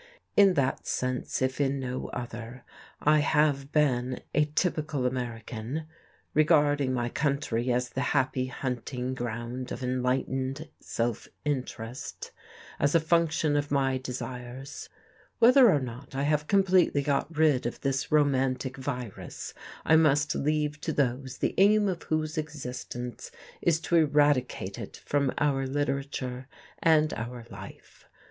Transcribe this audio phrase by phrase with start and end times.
[0.35, 2.63] In that sense, if in no other,
[3.01, 5.85] I have been a typical American,
[6.33, 12.31] regarding my country as the happy hunting ground of enlightened self interest,
[12.79, 14.89] as a function of my desires.
[15.37, 19.53] Whether or not I have completely got rid of this romantic virus
[19.85, 23.29] I must leave to those the aim of whose existence
[23.61, 26.47] is to eradicate it from our literature
[26.81, 28.09] and our life.